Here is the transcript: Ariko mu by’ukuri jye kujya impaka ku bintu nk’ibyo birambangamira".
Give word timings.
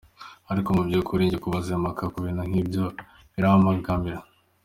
Ariko 0.51 0.69
mu 0.75 0.81
by’ukuri 0.87 1.29
jye 1.31 1.39
kujya 1.43 1.71
impaka 1.77 2.03
ku 2.11 2.17
bintu 2.25 2.41
nk’ibyo 2.49 2.83
birambangamira". 3.33 4.19